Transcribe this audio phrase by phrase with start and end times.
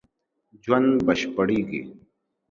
[0.63, 1.81] ژوند بشپړېږي